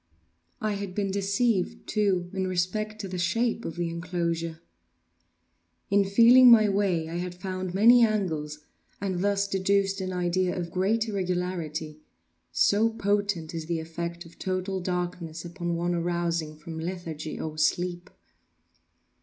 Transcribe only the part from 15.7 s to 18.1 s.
one arousing from lethargy or sleep!